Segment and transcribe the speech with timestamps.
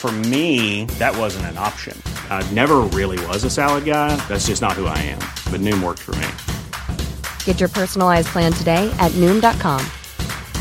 [0.00, 1.94] For me, that wasn't an option.
[2.30, 4.16] I never really was a salad guy.
[4.28, 5.18] That's just not who I am.
[5.52, 7.06] But Noom worked for me.
[7.44, 9.84] Get your personalized plan today at Noom.com.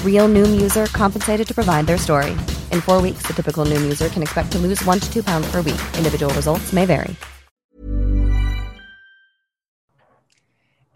[0.03, 2.31] Real Noom user compensated to provide their story.
[2.73, 5.49] In four weeks, the typical Noom user can expect to lose one to two pounds
[5.49, 5.79] per week.
[5.95, 7.15] Individual results may vary.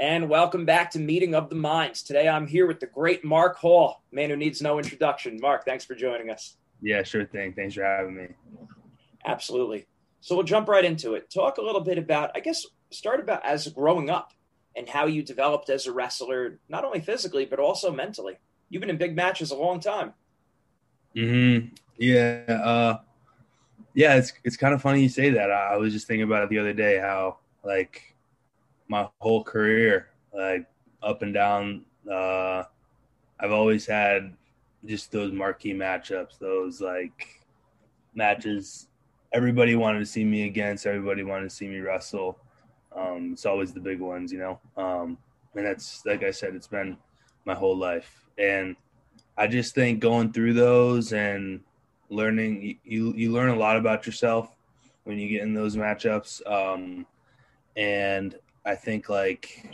[0.01, 2.03] And welcome back to Meeting of the Minds.
[2.03, 5.39] Today I'm here with the great Mark Hall, man who needs no introduction.
[5.39, 6.57] Mark, thanks for joining us.
[6.83, 7.53] Yeah, sure thing.
[7.53, 8.27] Thanks for having me.
[9.25, 9.87] Absolutely.
[10.19, 11.31] So we'll jump right into it.
[11.31, 14.33] Talk a little bit about, I guess, start about as growing up
[14.75, 18.37] and how you developed as a wrestler, not only physically, but also mentally.
[18.69, 20.13] You've been in big matches a long time.
[21.15, 21.59] Hmm.
[21.97, 22.43] Yeah.
[22.47, 22.99] Uh,
[23.93, 24.15] yeah.
[24.15, 25.51] It's it's kind of funny you say that.
[25.51, 26.99] I, I was just thinking about it the other day.
[26.99, 28.15] How like
[28.89, 30.65] my whole career, like
[31.01, 32.63] up and down, uh,
[33.39, 34.35] I've always had
[34.85, 36.37] just those marquee matchups.
[36.39, 37.41] Those like
[38.13, 38.87] matches.
[39.33, 40.85] Everybody wanted to see me against.
[40.85, 42.37] Everybody wanted to see me wrestle.
[42.95, 44.59] Um, it's always the big ones, you know.
[44.77, 45.17] Um,
[45.55, 46.97] and that's like I said, it's been
[47.45, 48.75] my whole life and
[49.37, 51.61] I just think going through those and
[52.09, 54.55] learning, you you learn a lot about yourself
[55.03, 56.45] when you get in those matchups.
[56.49, 57.05] Um,
[57.75, 59.65] and I think like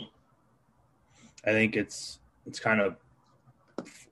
[1.44, 2.96] I think it's it's kind of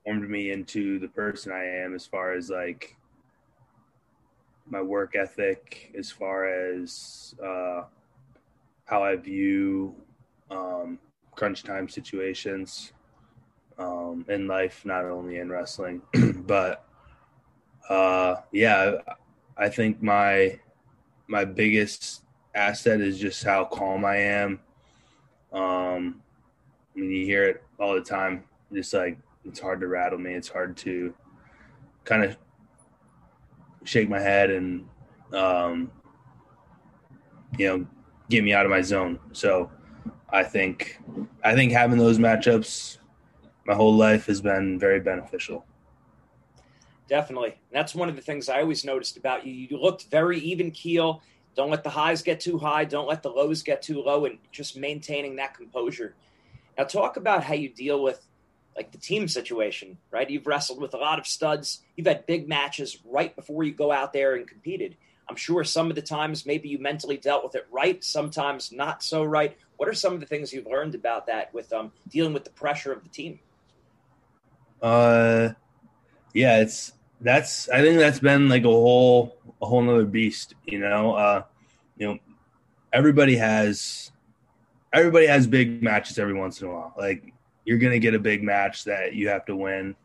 [0.09, 2.97] formed me into the person I am as far as like
[4.67, 7.83] my work ethic, as far as uh,
[8.85, 9.93] how I view
[10.49, 10.97] um,
[11.35, 12.93] crunch time situations
[13.77, 16.01] um, in life, not only in wrestling.
[16.47, 16.87] but
[17.87, 18.93] uh, yeah,
[19.57, 20.59] I think my
[21.27, 22.23] my biggest
[22.55, 24.59] asset is just how calm I am.
[25.53, 26.23] Um,
[26.95, 28.45] I mean, you hear it all the time.
[28.73, 30.33] Just like it's hard to rattle me.
[30.33, 31.13] It's hard to
[32.03, 32.37] kind of
[33.83, 34.85] shake my head and
[35.33, 35.91] um,
[37.57, 37.87] you know
[38.29, 39.19] get me out of my zone.
[39.31, 39.71] So
[40.31, 40.99] I think
[41.43, 42.97] I think having those matchups
[43.65, 45.65] my whole life has been very beneficial.
[47.07, 47.55] Definitely.
[47.71, 49.53] That's one of the things I always noticed about you.
[49.53, 51.21] You looked very even keel.
[51.55, 52.85] Don't let the highs get too high.
[52.85, 56.15] Don't let the lows get too low, and just maintaining that composure.
[56.77, 58.28] Now, talk about how you deal with
[58.79, 60.29] like the team situation, right?
[60.29, 61.81] You've wrestled with a lot of studs.
[61.97, 64.95] You've had big matches right before you go out there and competed.
[65.29, 69.03] I'm sure some of the times maybe you mentally dealt with it right, sometimes not
[69.03, 69.57] so right.
[69.75, 72.51] What are some of the things you've learned about that with um, dealing with the
[72.51, 73.39] pressure of the team?
[74.81, 75.49] Uh,
[76.33, 80.55] yeah, it's that's I think that's been like a whole a whole nother beast.
[80.63, 81.43] You know, uh,
[81.97, 82.19] you know,
[82.93, 84.13] everybody has
[84.93, 86.93] everybody has big matches every once in a while.
[86.97, 87.33] Like
[87.69, 89.95] you're gonna get a big match that you have to win,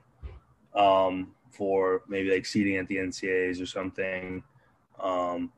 [0.74, 4.42] um, for maybe like seating at the NCAAs or something,
[5.00, 5.50] um,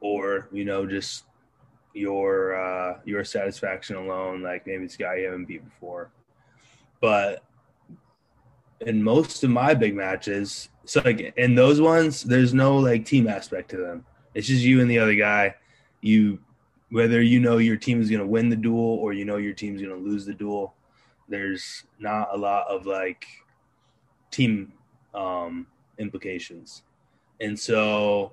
[0.00, 1.24] or you know just
[1.94, 4.42] your uh your satisfaction alone.
[4.42, 6.12] Like maybe it's a guy you haven't beat before,
[7.00, 7.42] but
[8.82, 13.26] in most of my big matches, so like in those ones, there's no like team
[13.26, 14.04] aspect to them.
[14.34, 15.54] It's just you and the other guy.
[16.02, 16.40] You
[16.92, 19.52] whether you know your team is going to win the duel or you know your
[19.52, 20.74] team's going to lose the duel.
[21.28, 23.24] There's not a lot of like
[24.30, 24.72] team
[25.14, 25.66] um,
[25.98, 26.82] implications,
[27.40, 28.32] and so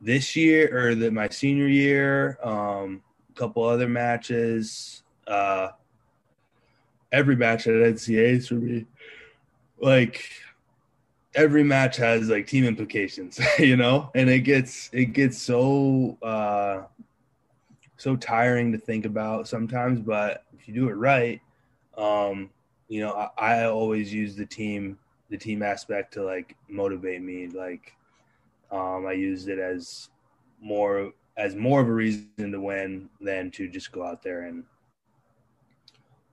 [0.00, 5.68] this year or the, my senior year, um, a couple other matches, uh,
[7.12, 8.86] every match at NCAAs for me
[9.80, 10.30] like
[11.34, 16.82] every match has like team implications, you know, and it gets it gets so uh,
[18.00, 20.00] so tiring to think about sometimes.
[20.00, 21.38] But if you do it right,
[21.98, 22.48] um,
[22.88, 24.98] you know, I, I always use the team
[25.28, 27.48] the team aspect to like motivate me.
[27.48, 27.94] Like,
[28.72, 30.08] um, I used it as
[30.62, 34.64] more as more of a reason to win than to just go out there and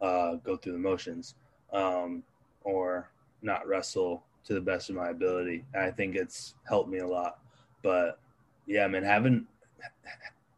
[0.02, 1.36] uh, go through the motions
[1.74, 2.24] um,
[2.64, 3.10] or
[3.42, 5.66] not wrestle to the best of my ability.
[5.74, 7.40] And I think it's helped me a lot.
[7.84, 8.20] But
[8.68, 9.48] yeah, man, having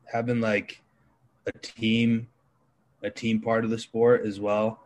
[0.06, 0.84] having like
[1.56, 2.28] a team,
[3.04, 4.82] a team part of the sport as well,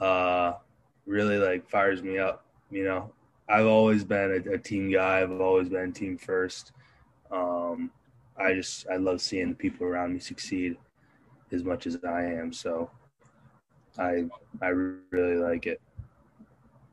[0.00, 0.54] uh,
[1.06, 2.44] really like fires me up.
[2.70, 3.12] You know,
[3.48, 5.20] I've always been a, a team guy.
[5.20, 6.72] I've always been team first.
[7.30, 7.90] Um,
[8.38, 10.76] I just I love seeing the people around me succeed
[11.52, 12.52] as much as I am.
[12.52, 12.90] So
[13.98, 14.24] I
[14.60, 15.80] I really like it.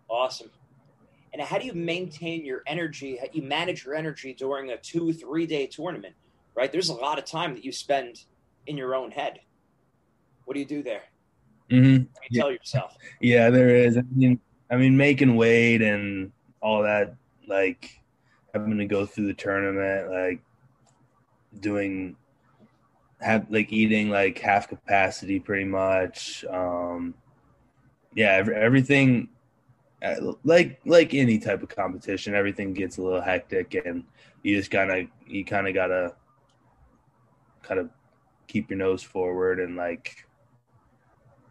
[0.10, 0.50] Awesome.
[1.34, 3.18] And how do you maintain your energy?
[3.18, 6.14] How you manage your energy during a two, three day tournament,
[6.56, 6.72] right?
[6.72, 8.26] There's a lot of time that you spend
[8.68, 9.40] in your own head.
[10.46, 11.04] What do you do there?
[11.72, 12.04] Mm-hmm.
[12.04, 12.42] you yeah.
[12.42, 12.96] tell yourself?
[13.22, 13.98] Yeah, there is.
[13.98, 14.40] I mean,
[14.70, 16.32] I mean, making weight and
[16.62, 17.16] all that,
[17.48, 18.02] like
[18.54, 20.42] having to go through the tournament, like
[21.60, 22.16] doing
[23.24, 27.14] have like eating like half capacity pretty much um
[28.14, 29.30] yeah every, everything
[30.04, 34.04] uh, like like any type of competition everything gets a little hectic and
[34.44, 36.14] you just kind of you kind of gotta
[37.62, 37.90] kind of
[38.48, 40.26] keep your nose forward and like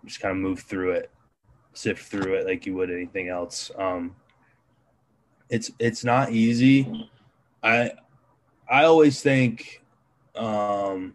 [0.05, 1.11] just kind of move through it
[1.75, 4.15] sift through it like you would anything else um
[5.49, 7.09] it's it's not easy
[7.63, 7.91] i
[8.69, 9.83] i always think
[10.35, 11.15] um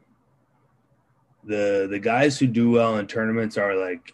[1.44, 4.14] the the guys who do well in tournaments are like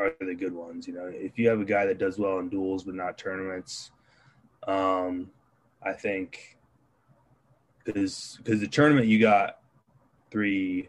[0.00, 0.86] are the good ones.
[0.88, 3.90] You know, if you have a guy that does well in duels but not tournaments,
[4.66, 5.30] um,
[5.82, 6.58] I think
[7.84, 9.59] because because the tournament you got
[10.30, 10.88] three,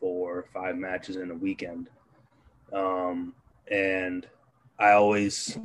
[0.00, 1.88] four, five matches in a weekend,
[2.72, 3.34] um,
[3.70, 4.26] and
[4.78, 5.58] I always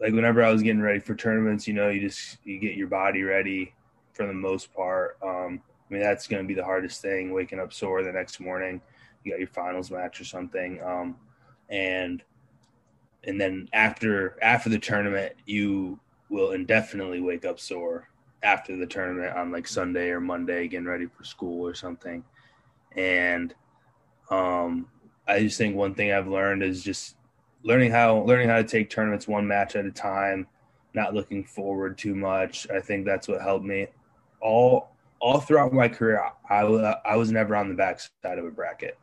[0.00, 2.88] like whenever I was getting ready for tournaments, you know, you just you get your
[2.88, 3.74] body ready
[4.12, 5.18] for the most part.
[5.22, 7.32] Um, I mean, that's going to be the hardest thing.
[7.32, 8.80] Waking up sore the next morning,
[9.24, 11.16] you got your finals match or something, um,
[11.68, 12.22] and
[13.24, 15.98] and then after after the tournament, you
[16.30, 18.08] will indefinitely wake up sore
[18.42, 22.24] after the tournament on like Sunday or Monday, getting ready for school or something.
[22.96, 23.54] And
[24.30, 24.88] um,
[25.26, 27.16] I just think one thing I've learned is just
[27.62, 30.46] learning how learning how to take tournaments one match at a time,
[30.94, 32.68] not looking forward too much.
[32.70, 33.88] I think that's what helped me.
[34.40, 34.90] All
[35.20, 38.50] all throughout my career, I, was I was never on the back side of a
[38.50, 38.98] bracket.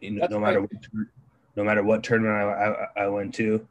[0.00, 0.70] You know, no matter what,
[1.56, 3.66] no matter what tournament I, I, I, went to,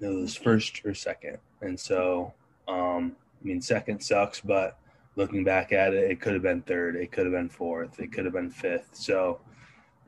[0.00, 1.38] it was first or second.
[1.60, 2.32] And so,
[2.68, 4.78] um, I mean, second sucks, but
[5.16, 8.12] looking back at it, it could have been third, it could have been fourth, it
[8.12, 8.90] could have been fifth.
[8.92, 9.40] So,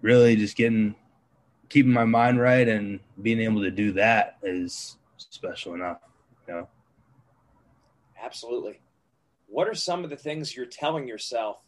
[0.03, 0.95] really, just getting
[1.69, 5.99] keeping my mind right and being able to do that is special enough.
[6.47, 6.69] You know?
[8.23, 8.81] Absolutely
[9.49, 11.59] what are some of the things you're telling yourself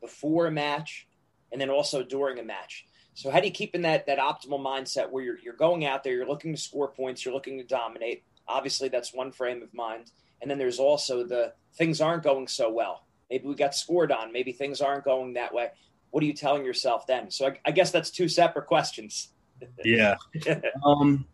[0.00, 1.06] before a match
[1.52, 2.86] and then also during a match?
[3.14, 6.02] So how do you keep in that that optimal mindset where you're you're going out
[6.02, 8.24] there, you're looking to score points, you're looking to dominate.
[8.48, 10.10] Obviously, that's one frame of mind.
[10.40, 13.04] And then there's also the things aren't going so well.
[13.30, 14.32] Maybe we got scored on.
[14.32, 15.70] Maybe things aren't going that way.
[16.10, 17.30] What are you telling yourself then?
[17.30, 19.28] So I, I guess that's two separate questions.
[19.84, 20.16] yeah.
[20.84, 21.26] um.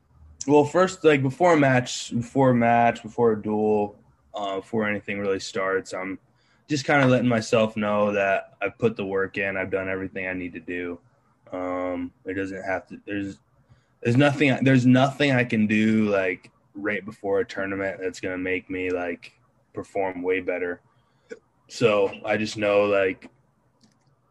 [0.46, 3.96] Well, first, like before a match, before a match, before a duel,
[4.34, 5.94] uh, before anything really starts.
[5.94, 6.18] I'm
[6.68, 9.56] just kind of letting myself know that I've put the work in.
[9.56, 10.98] I've done everything I need to do.
[11.52, 13.00] Um, it doesn't have to.
[13.06, 13.38] There's
[14.02, 14.58] there's nothing.
[14.62, 19.32] There's nothing I can do like right before a tournament that's gonna make me like
[19.72, 20.80] perform way better.
[21.68, 23.30] So I just know like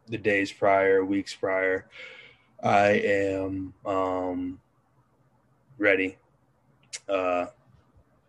[0.08, 1.88] the days prior, weeks prior,
[2.62, 4.60] I am um,
[5.78, 6.18] ready.
[7.10, 7.48] Uh,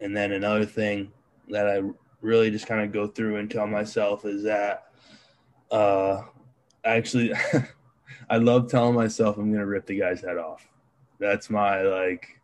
[0.00, 1.12] and then another thing
[1.49, 1.83] that I
[2.21, 4.88] really just kind of go through and tell myself is that
[5.71, 6.23] uh,
[6.85, 7.33] actually
[8.30, 10.68] I love telling myself I'm gonna rip the guy's head off.
[11.18, 12.40] That's my like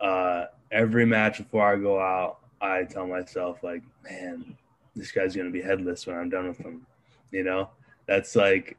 [0.00, 4.56] uh, every match before I go out, I tell myself like, man,
[4.94, 6.86] this guy's gonna be headless when I'm done with him.
[7.30, 7.70] You know,
[8.06, 8.76] that's like,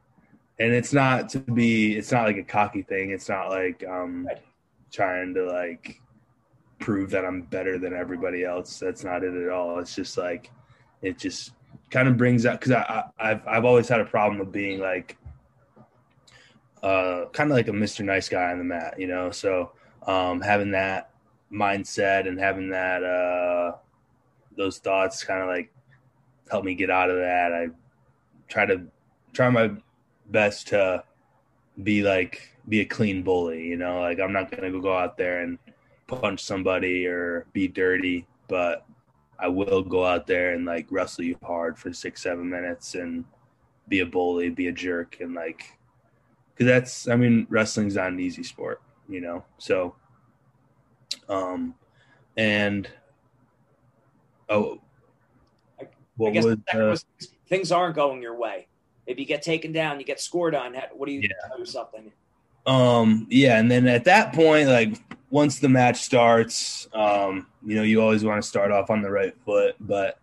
[0.58, 3.10] and it's not to be, it's not like a cocky thing.
[3.10, 4.28] It's not like um,
[4.90, 6.00] trying to like
[6.78, 8.78] prove that I'm better than everybody else.
[8.78, 9.78] That's not it at all.
[9.78, 10.50] It's just like
[11.02, 11.52] it just
[11.90, 14.80] kind of brings out because I, I have I've always had a problem with being
[14.80, 15.16] like
[16.82, 18.04] uh kind of like a Mr.
[18.04, 19.30] Nice guy on the mat, you know.
[19.30, 19.72] So
[20.06, 21.10] um having that
[21.52, 23.72] mindset and having that uh
[24.56, 25.72] those thoughts kind of like
[26.50, 27.52] help me get out of that.
[27.52, 27.68] I
[28.48, 28.82] try to
[29.32, 29.70] try my
[30.30, 31.04] best to
[31.82, 35.42] be like be a clean bully, you know, like I'm not gonna go out there
[35.42, 35.58] and
[36.06, 38.84] punch somebody or be dirty, but
[39.38, 43.24] I will go out there and like wrestle you hard for six, seven minutes and
[43.88, 45.78] be a bully, be a jerk, and like,
[46.52, 49.44] because that's, I mean, wrestling's not an easy sport, you know.
[49.58, 49.94] So,
[51.28, 51.74] um,
[52.36, 52.88] and
[54.48, 54.80] oh,
[56.16, 57.04] what was, uh, was,
[57.48, 58.66] things aren't going your way.
[59.06, 60.74] If you get taken down, you get scored on.
[60.92, 61.28] What do you yeah.
[61.48, 62.12] tell yourself then?
[62.66, 64.96] Um, yeah, and then at that point, like
[65.30, 69.10] once the match starts, um, you know, you always want to start off on the
[69.10, 70.18] right foot, but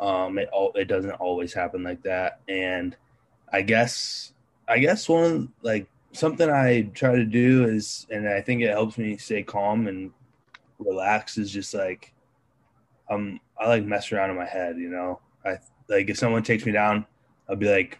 [0.00, 2.40] um, it all, it doesn't always happen like that.
[2.48, 2.96] And
[3.52, 4.32] I guess
[4.66, 8.98] I guess one like something I try to do is, and I think it helps
[8.98, 10.10] me stay calm and
[10.78, 12.12] relax is just like
[13.10, 15.20] um I like mess around in my head, you know.
[15.44, 17.06] I like if someone takes me down,
[17.48, 17.98] I'll be like,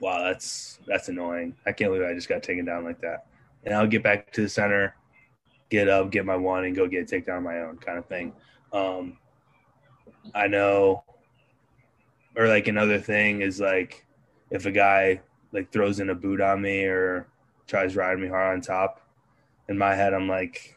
[0.00, 1.54] wow, that's that's annoying.
[1.66, 3.26] I can't believe I just got taken down like that.
[3.64, 4.96] And I'll get back to the center,
[5.70, 8.06] get up, get my one, and go get a takedown on my own kind of
[8.06, 8.32] thing.
[8.72, 9.18] Um,
[10.34, 11.04] I know,
[12.36, 14.04] or like another thing is like
[14.50, 15.20] if a guy
[15.52, 17.26] like throws in a boot on me or
[17.66, 19.00] tries riding me hard on top,
[19.68, 20.76] in my head I'm like,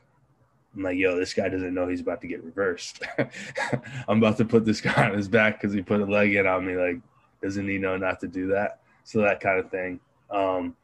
[0.75, 3.01] I'm like, yo, this guy doesn't know he's about to get reversed.
[4.07, 6.45] I'm about to put this guy on his back because he put a leg in
[6.45, 6.75] on me.
[6.75, 6.99] Like,
[7.41, 8.81] doesn't he know not to do that?
[9.03, 9.99] So that kind of thing.
[10.29, 10.75] Um,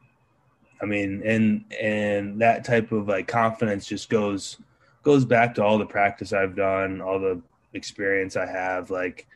[0.80, 4.58] I mean, and and that type of like confidence just goes
[5.02, 7.40] goes back to all the practice I've done, all the
[7.74, 8.90] experience I have.
[8.90, 9.26] Like,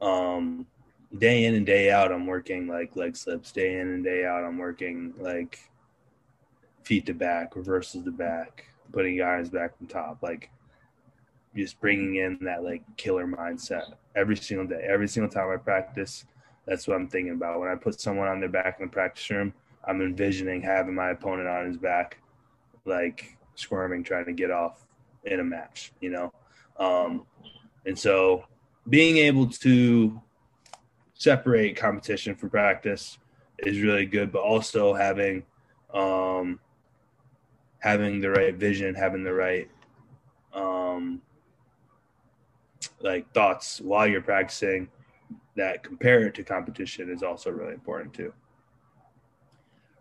[0.00, 0.66] um,
[1.18, 3.52] day in and day out, I'm working like leg slips.
[3.52, 5.58] Day in and day out, I'm working like
[6.82, 10.18] feet to back, reverses to back, putting guys back from top.
[10.22, 10.50] Like,
[11.56, 16.26] just bringing in that like killer mindset every single day, every single time I practice.
[16.66, 19.28] That's what I'm thinking about when I put someone on their back in the practice
[19.30, 19.54] room.
[19.84, 22.18] I'm envisioning having my opponent on his back,
[22.84, 24.84] like squirming, trying to get off
[25.24, 26.32] in a match, you know?
[26.78, 27.24] Um,
[27.86, 28.44] and so
[28.88, 30.20] being able to
[31.14, 33.18] separate competition from practice
[33.58, 35.44] is really good, but also having,
[35.94, 36.58] um,
[37.78, 39.68] having the right vision, having the right,
[40.52, 41.20] um,
[43.00, 44.88] like thoughts while you're practicing
[45.56, 48.32] that compare it to competition is also really important too.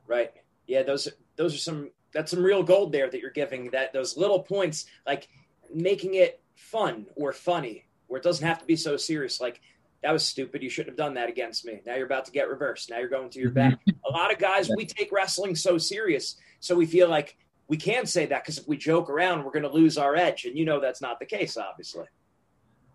[0.08, 0.32] Right.
[0.68, 4.18] Yeah, those those are some that's some real gold there that you're giving that those
[4.18, 5.28] little points like
[5.74, 9.60] making it fun or funny where it doesn't have to be so serious like
[10.02, 12.48] that was stupid you shouldn't have done that against me now you're about to get
[12.48, 13.78] reversed now you're going to your back
[14.08, 18.08] a lot of guys we take wrestling so serious so we feel like we can't
[18.08, 20.66] say that because if we joke around we're going to lose our edge and you
[20.66, 22.06] know that's not the case obviously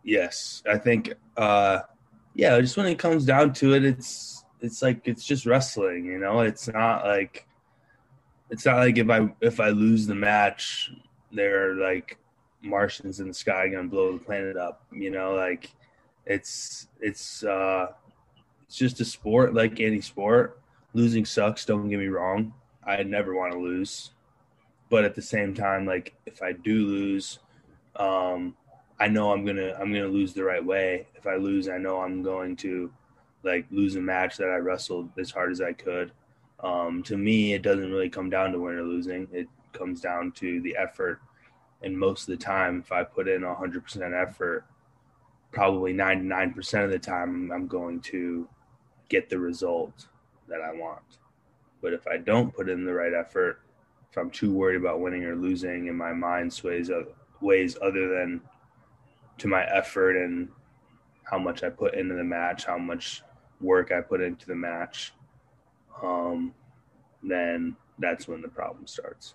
[0.02, 1.80] yes i think uh
[2.34, 6.18] yeah just when it comes down to it it's it's like it's just wrestling, you
[6.18, 6.40] know.
[6.40, 7.46] It's not like
[8.50, 10.90] it's not like if I if I lose the match,
[11.32, 12.18] they're like
[12.62, 15.34] Martians in the sky gonna blow the planet up, you know.
[15.34, 15.70] Like
[16.26, 17.88] it's it's uh
[18.66, 20.60] it's just a sport like any sport.
[20.92, 21.64] Losing sucks.
[21.64, 22.52] Don't get me wrong.
[22.84, 24.10] I never want to lose,
[24.90, 27.38] but at the same time, like if I do lose,
[27.97, 28.56] um,
[28.99, 31.06] I know I'm gonna I'm gonna lose the right way.
[31.14, 32.92] If I lose, I know I'm going to
[33.42, 36.12] like lose a match that I wrestled as hard as I could.
[36.62, 39.28] Um, to me, it doesn't really come down to winning or losing.
[39.32, 41.20] It comes down to the effort.
[41.82, 44.66] And most of the time, if I put in 100% effort,
[45.52, 48.47] probably 99% of the time, I'm going to
[49.09, 50.09] get the result
[50.49, 51.18] that I want.
[51.80, 53.61] But if I don't put in the right effort,
[54.10, 56.90] if I'm too worried about winning or losing and my mind sways
[57.40, 58.40] ways other than
[59.38, 60.48] to my effort and
[61.24, 63.22] how much I put into the match, how much
[63.60, 65.12] work I put into the match,
[66.02, 66.52] um,
[67.22, 69.34] then that's when the problem starts.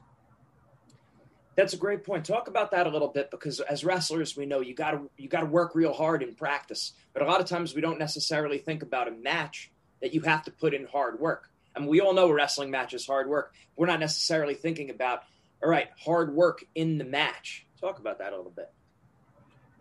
[1.56, 2.26] That's a great point.
[2.26, 5.30] Talk about that a little bit because as wrestlers, we know you got to you
[5.30, 8.58] got to work real hard in practice, but a lot of times we don't necessarily
[8.58, 11.50] think about a match that you have to put in hard work.
[11.76, 13.54] I mean, we all know wrestling matches hard work.
[13.76, 15.24] We're not necessarily thinking about
[15.64, 17.66] all right, hard work in the match.
[17.80, 18.72] Talk about that a little bit.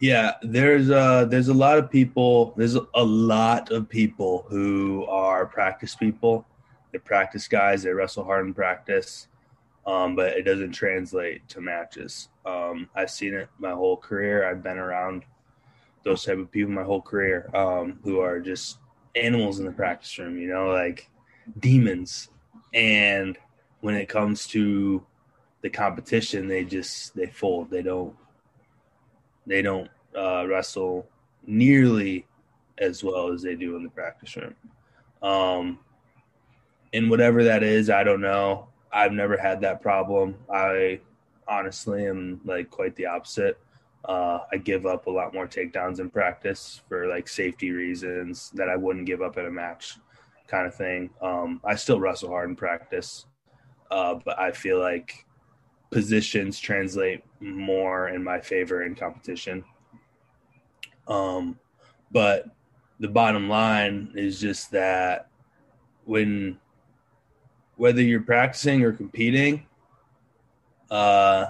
[0.00, 2.52] Yeah, there's uh there's a lot of people.
[2.56, 6.46] There's a lot of people who are practice people.
[6.92, 7.82] They practice guys.
[7.82, 9.28] They wrestle hard in practice,
[9.86, 12.28] um, but it doesn't translate to matches.
[12.44, 14.48] Um, I've seen it my whole career.
[14.48, 15.24] I've been around
[16.02, 18.78] those type of people my whole career um, who are just
[19.16, 20.38] animals in the practice room.
[20.38, 21.08] You know, like
[21.58, 22.28] demons.
[22.72, 23.38] And
[23.80, 25.04] when it comes to
[25.62, 27.70] the competition, they just they fold.
[27.70, 28.14] They don't
[29.46, 31.06] they don't uh, wrestle
[31.46, 32.26] nearly
[32.78, 34.54] as well as they do in the practice room.
[35.22, 35.78] Um,
[36.92, 38.68] and whatever that is, I don't know.
[38.92, 40.36] I've never had that problem.
[40.52, 41.00] I
[41.48, 43.58] honestly am like quite the opposite.
[44.04, 48.68] Uh, I give up a lot more takedowns in practice for like safety reasons that
[48.68, 49.98] I wouldn't give up at a match,
[50.46, 51.10] kind of thing.
[51.20, 53.26] Um, I still wrestle hard in practice,
[53.90, 55.24] uh, but I feel like
[55.90, 59.64] positions translate more in my favor in competition.
[61.06, 61.58] Um,
[62.10, 62.46] but
[63.00, 65.28] the bottom line is just that
[66.04, 66.58] when
[67.76, 69.66] whether you're practicing or competing,
[70.90, 71.46] uh,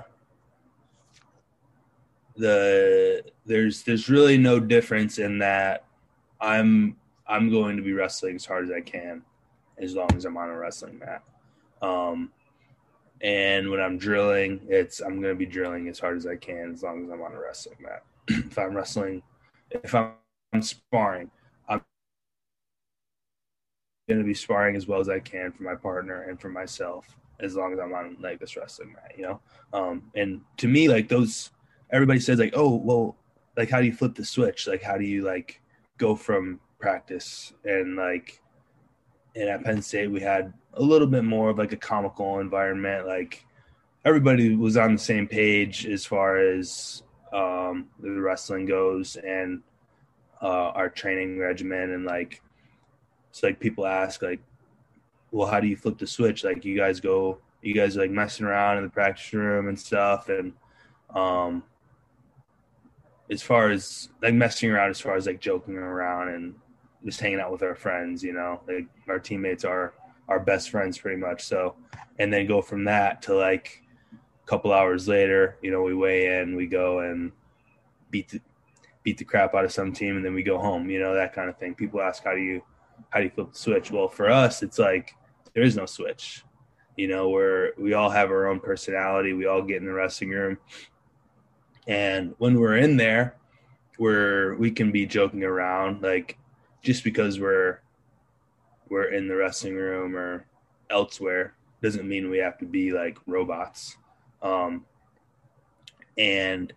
[2.36, 5.84] the there's there's really no difference in that
[6.40, 6.96] I'm
[7.26, 9.22] I'm going to be wrestling as hard as I can
[9.78, 11.22] as long as I'm on a wrestling mat.
[11.82, 12.30] Um,
[13.20, 16.72] and when I'm drilling, it's I'm going to be drilling as hard as I can
[16.74, 18.02] as long as I'm on a wrestling mat.
[18.28, 19.22] if I'm wrestling,
[19.70, 20.12] if I'm,
[20.60, 21.30] sparring,
[21.68, 21.80] I'm
[24.08, 27.06] going to be sparring as well as I can for my partner and for myself
[27.40, 29.40] as long as I'm on like this wrestling mat, you know.
[29.72, 31.50] Um, and to me, like those
[31.90, 33.16] everybody says like, oh, well,
[33.56, 34.68] like how do you flip the switch?
[34.68, 35.60] Like how do you like
[35.98, 37.54] go from practice.
[37.64, 38.42] And like
[39.34, 43.06] and at Penn State we had a little bit more of like a comical environment.
[43.06, 43.46] Like
[44.04, 49.62] everybody was on the same page as far as um, the wrestling goes and
[50.42, 51.92] uh, our training regimen.
[51.92, 52.42] And like
[53.30, 54.40] it's like people ask like
[55.32, 56.44] well how do you flip the switch?
[56.44, 60.28] Like you guys go you guys like messing around in the practice room and stuff.
[60.28, 60.52] And
[61.14, 61.62] um
[63.30, 66.54] as far as like messing around as far as like joking around and
[67.04, 69.94] just hanging out with our friends you know like our teammates are
[70.28, 71.74] our best friends pretty much so
[72.18, 73.82] and then go from that to like
[74.12, 77.32] a couple hours later you know we weigh in we go and
[78.10, 78.40] beat the
[79.02, 81.34] beat the crap out of some team and then we go home you know that
[81.34, 81.74] kind of thing.
[81.74, 82.62] People ask how do you
[83.10, 83.90] how do you flip the switch?
[83.90, 85.14] Well for us it's like
[85.52, 86.42] there is no switch
[86.96, 90.30] you know where we all have our own personality we all get in the wrestling
[90.30, 90.56] room
[91.86, 93.36] and when we're in there,
[93.98, 96.38] where we can be joking around, like
[96.84, 97.80] just because we're
[98.88, 100.46] we're in the wrestling room or
[100.90, 103.96] elsewhere doesn't mean we have to be like robots.
[104.42, 104.84] Um,
[106.16, 106.72] and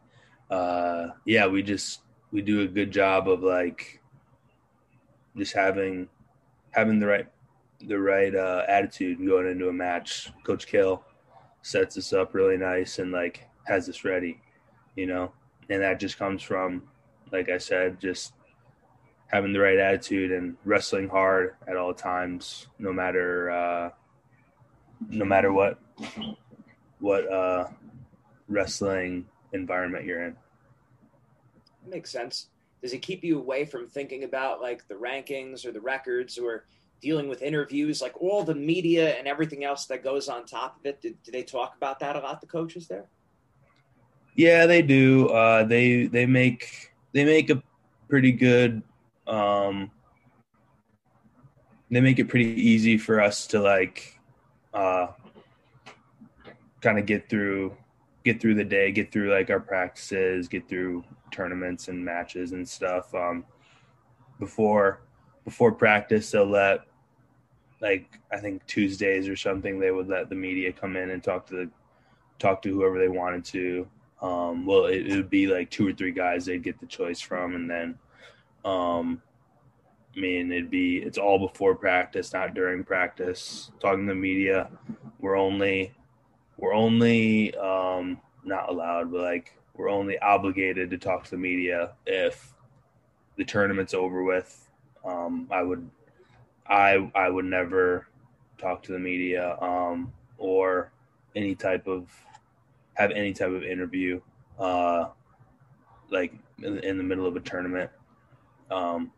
[0.49, 4.01] uh, yeah, we just we do a good job of like
[5.35, 6.07] just having
[6.71, 7.27] having the right
[7.85, 10.31] the right uh, attitude going into a match.
[10.43, 11.03] Coach Cael
[11.61, 14.41] sets us up really nice and like has us ready
[14.97, 15.31] you know,
[15.69, 16.83] and that just comes from,
[17.31, 18.33] like I said, just
[19.27, 23.89] having the right attitude and wrestling hard at all times, no matter uh,
[25.09, 25.79] no matter what
[26.99, 27.67] what uh,
[28.47, 30.35] wrestling environment you're in.
[31.83, 32.47] That makes sense.
[32.81, 36.65] Does it keep you away from thinking about like the rankings or the records or
[37.01, 40.85] dealing with interviews, like all the media and everything else that goes on top of
[40.85, 41.01] it?
[41.01, 43.05] Do, do they talk about that a lot, the coaches there?
[44.35, 45.27] Yeah, they do.
[45.29, 47.61] Uh, they they make they make a
[48.07, 48.83] pretty good.
[49.27, 49.91] Um,
[51.89, 54.19] they make it pretty easy for us to like,
[54.73, 55.07] uh,
[56.81, 57.75] kind of get through
[58.23, 62.67] get through the day, get through like our practices, get through tournaments and matches and
[62.67, 63.13] stuff.
[63.15, 63.45] Um,
[64.39, 65.01] before
[65.45, 66.81] before practice, they'll let
[67.81, 71.47] like I think Tuesdays or something they would let the media come in and talk
[71.47, 71.69] to the
[72.39, 73.87] talk to whoever they wanted to
[74.21, 77.21] um, well, it, it, would be like two or three guys they'd get the choice
[77.21, 77.97] from, and then,
[78.67, 79.21] um,
[80.15, 83.71] I mean, it'd be it's all before practice, not during practice.
[83.79, 84.69] Talking to the media,
[85.19, 85.93] we're only
[86.57, 91.93] we're only um, not allowed, but like we're only obligated to talk to the media
[92.05, 92.53] if
[93.37, 94.69] the tournament's over with.
[95.05, 95.89] Um, I would
[96.65, 98.07] I I would never
[98.57, 100.91] talk to the media um, or
[101.35, 102.09] any type of
[102.95, 104.19] have any type of interview,
[104.59, 105.05] uh,
[106.09, 107.91] like in, in the middle of a tournament.
[108.69, 109.11] Um,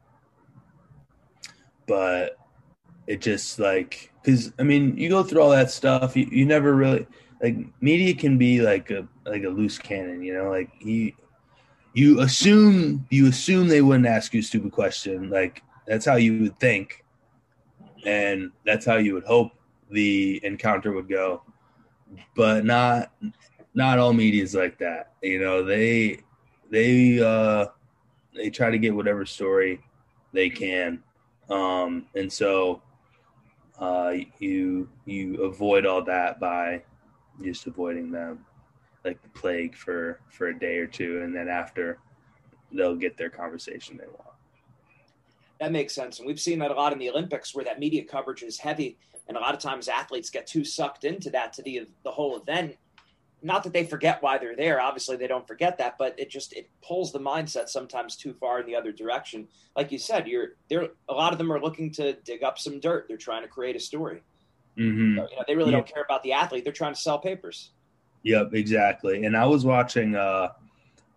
[1.88, 2.38] but
[3.07, 6.75] it just like because I mean you go through all that stuff, you, you never
[6.75, 7.07] really
[7.41, 11.13] like media can be like a like a loose cannon, you know, like you
[11.93, 16.41] you assume you assume they wouldn't ask you a stupid question, like that's how you
[16.41, 17.03] would think,
[18.05, 19.51] and that's how you would hope
[19.89, 21.41] the encounter would go,
[22.35, 23.12] but not
[23.73, 25.13] not all media is like that.
[25.23, 26.19] You know, they
[26.69, 27.67] they uh
[28.35, 29.81] they try to get whatever story
[30.33, 31.03] they can.
[31.49, 32.81] Um and so
[33.79, 36.83] uh you you avoid all that by
[37.43, 38.45] just avoiding them.
[39.05, 41.99] like the plague for for a day or two, and then after
[42.71, 44.35] they'll get their conversation they want.
[45.59, 48.03] That makes sense, and we've seen that a lot in the Olympics, where that media
[48.03, 51.61] coverage is heavy, and a lot of times athletes get too sucked into that to
[51.63, 52.77] the the whole event.
[53.41, 54.82] Not that they forget why they're there.
[54.82, 58.60] Obviously, they don't forget that, but it just it pulls the mindset sometimes too far
[58.60, 59.47] in the other direction.
[59.75, 60.89] Like you said, you're there.
[61.08, 63.06] A lot of them are looking to dig up some dirt.
[63.08, 64.21] They're trying to create a story.
[64.78, 65.17] Mm-hmm.
[65.17, 65.78] So, you know, they really yeah.
[65.78, 66.63] don't care about the athlete.
[66.63, 67.71] They're trying to sell papers.
[68.23, 69.25] Yep, exactly.
[69.25, 70.49] And I was watching uh,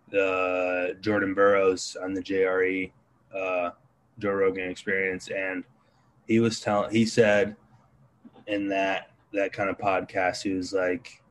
[0.09, 2.91] the Jordan Burroughs on the JRE
[3.35, 3.71] uh,
[4.19, 5.63] Joe Rogan Experience, and
[6.27, 6.91] he was telling.
[6.91, 7.55] He said
[8.47, 11.22] in that that kind of podcast, he was like,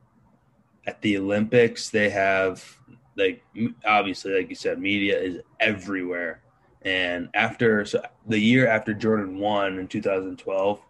[0.85, 2.77] at the Olympics, they have
[3.15, 3.43] like
[3.85, 6.41] obviously, like you said, media is everywhere.
[6.81, 10.81] And after so the year after Jordan won in 2012,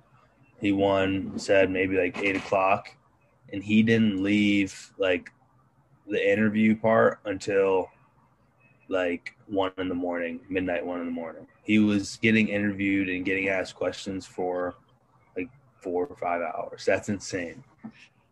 [0.60, 2.96] he won said maybe like eight o'clock
[3.52, 5.32] and he didn't leave like
[6.08, 7.90] the interview part until
[8.90, 11.48] like one in the morning, midnight, one in the morning.
[11.64, 14.76] He was getting interviewed and getting asked questions for
[15.38, 15.50] like
[15.82, 16.84] four or five hours.
[16.86, 17.64] That's insane.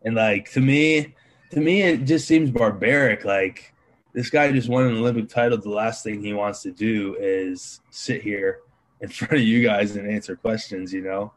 [0.04, 1.14] And like to me,
[1.52, 3.24] to me, it just seems barbaric.
[3.24, 3.72] Like
[4.12, 5.58] this guy just won an Olympic title.
[5.58, 8.60] The last thing he wants to do is sit here
[9.00, 11.32] in front of you guys and answer questions, you know?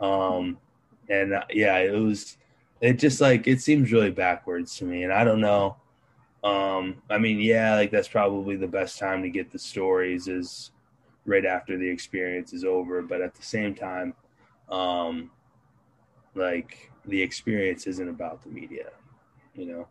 [0.00, 0.58] Um,
[1.08, 2.38] and uh, yeah, it was
[2.84, 5.76] it just like it seems really backwards to me and i don't know
[6.42, 10.70] um i mean yeah like that's probably the best time to get the stories is
[11.24, 14.12] right after the experience is over but at the same time
[14.68, 15.30] um
[16.34, 18.90] like the experience isn't about the media
[19.54, 19.88] you know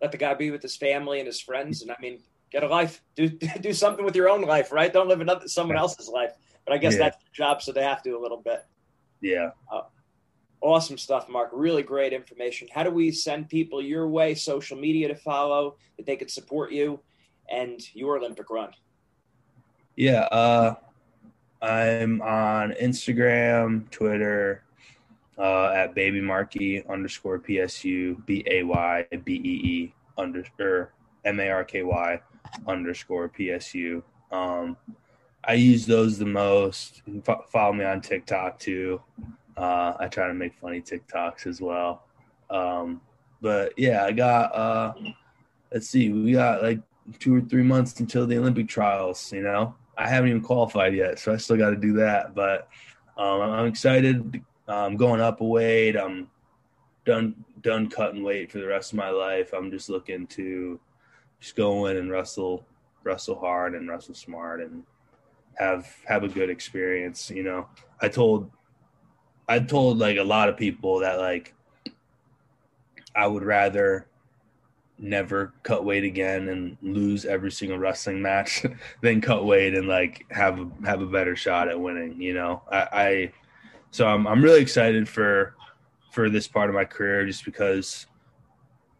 [0.00, 2.18] let the guy be with his family and his friends and i mean
[2.50, 3.28] get a life do
[3.60, 6.32] do something with your own life right don't live another someone else's life
[6.64, 7.00] but i guess yeah.
[7.00, 8.64] that's the job so they have to a little bit
[9.20, 9.82] yeah uh,
[10.62, 11.50] Awesome stuff, Mark.
[11.52, 12.68] Really great information.
[12.72, 16.70] How do we send people your way, social media to follow, that they could support
[16.70, 17.00] you
[17.50, 18.70] and your Olympic run?
[19.96, 20.76] Yeah, uh,
[21.60, 24.62] I'm on Instagram, Twitter,
[25.42, 30.92] uh, at baby marky underscore PSU, B A Y B E E underscore
[31.24, 32.20] M A R K Y
[32.68, 34.04] underscore PSU.
[34.30, 34.76] Um,
[35.44, 37.02] I use those the most.
[37.50, 39.02] Follow me on TikTok too.
[39.56, 42.04] Uh, I try to make funny TikToks as well.
[42.48, 43.00] Um,
[43.40, 44.94] but yeah, I got, uh,
[45.72, 46.80] let's see, we got like
[47.18, 49.74] two or three months until the Olympic trials, you know?
[49.98, 52.34] I haven't even qualified yet, so I still got to do that.
[52.34, 52.68] But
[53.18, 54.42] um, I'm excited.
[54.68, 55.96] I'm going up a weight.
[55.96, 56.28] I'm
[57.04, 59.52] done done cutting weight for the rest of my life.
[59.52, 60.80] I'm just looking to
[61.40, 62.64] just go in and wrestle
[63.04, 64.84] wrestle hard and wrestle smart and
[65.54, 67.30] have have a good experience.
[67.30, 67.68] You know,
[68.00, 68.50] I told
[69.48, 71.54] I told like a lot of people that like
[73.14, 74.06] I would rather
[74.98, 78.64] never cut weight again and lose every single wrestling match
[79.00, 82.20] than cut weight and like have a, have a better shot at winning.
[82.20, 83.32] You know, I, I
[83.92, 85.54] so I'm I'm really excited for
[86.10, 88.06] for this part of my career just because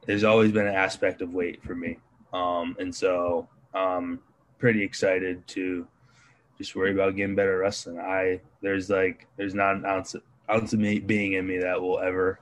[0.07, 1.99] there's always been an aspect of weight for me,
[2.33, 4.21] um, and so I'm
[4.59, 5.87] pretty excited to
[6.59, 7.99] just worry about getting better wrestling.
[7.99, 10.15] I there's like there's not an ounce
[10.51, 12.39] ounce of me being in me that will ever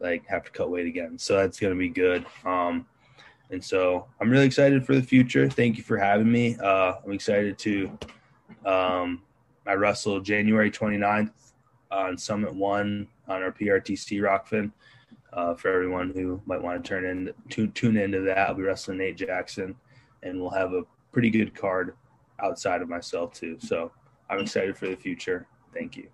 [0.00, 1.18] like have to cut weight again.
[1.18, 2.24] So that's gonna be good.
[2.44, 2.86] Um,
[3.50, 5.50] and so I'm really excited for the future.
[5.50, 6.56] Thank you for having me.
[6.62, 7.98] Uh, I'm excited to
[8.64, 9.22] um,
[9.66, 11.47] I wrestle January 29th
[11.90, 14.72] on Summit One on our PRTC Rokfin.
[15.32, 18.62] Uh, for everyone who might want to turn in tune, tune into that, I'll be
[18.62, 19.76] wrestling Nate Jackson,
[20.22, 21.94] and we'll have a pretty good card
[22.40, 23.58] outside of myself too.
[23.60, 23.92] So
[24.30, 25.46] I'm excited for the future.
[25.74, 26.08] Thank you.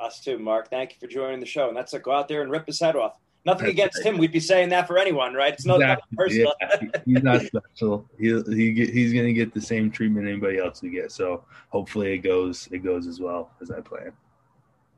[0.00, 0.70] Us too, Mark.
[0.70, 1.68] Thank you for joining the show.
[1.68, 3.18] And that's a go out there and rip his head off.
[3.46, 4.14] Nothing that's against right.
[4.14, 4.18] him.
[4.18, 5.52] We'd be saying that for anyone, right?
[5.52, 6.16] It's not exactly.
[6.16, 6.54] personal.
[6.60, 6.78] Yeah.
[7.04, 8.08] he's not special.
[8.18, 11.12] He he get, he's going to get the same treatment anybody else would get.
[11.12, 14.12] So hopefully it goes it goes as well as I plan.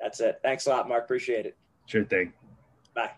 [0.00, 0.40] That's it.
[0.42, 1.04] Thanks a lot, Mark.
[1.04, 1.56] Appreciate it.
[1.86, 2.32] Sure thing.
[2.94, 3.10] Bye.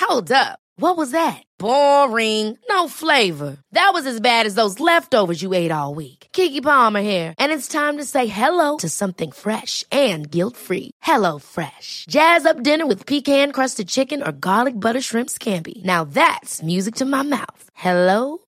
[0.00, 0.58] Hold up.
[0.76, 1.40] What was that?
[1.56, 2.58] Boring.
[2.68, 3.58] No flavor.
[3.72, 6.26] That was as bad as those leftovers you ate all week.
[6.32, 10.90] Keke Palmer here, and it's time to say hello to something fresh and guilt-free.
[11.02, 12.06] Hello Fresh.
[12.08, 15.84] Jazz up dinner with pecan-crusted chicken or garlic butter shrimp scampi.
[15.84, 17.70] Now that's music to my mouth.
[17.74, 18.38] Hello